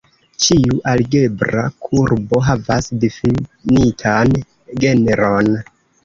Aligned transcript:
Ĉiu 0.43 0.77
algebra 0.91 1.65
kurbo 1.87 2.39
havas 2.47 2.87
difinitan 3.03 4.33
genron. 4.85 5.51